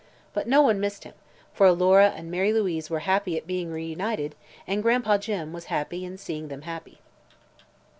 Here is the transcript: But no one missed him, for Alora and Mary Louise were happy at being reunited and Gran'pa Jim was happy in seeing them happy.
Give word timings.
But 0.33 0.47
no 0.47 0.63
one 0.63 0.79
missed 0.79 1.03
him, 1.03 1.13
for 1.53 1.67
Alora 1.67 2.09
and 2.09 2.31
Mary 2.31 2.51
Louise 2.51 2.89
were 2.89 3.01
happy 3.01 3.37
at 3.37 3.45
being 3.45 3.71
reunited 3.71 4.33
and 4.65 4.81
Gran'pa 4.83 5.19
Jim 5.19 5.53
was 5.53 5.65
happy 5.65 6.03
in 6.03 6.17
seeing 6.17 6.47
them 6.47 6.63
happy. 6.63 7.01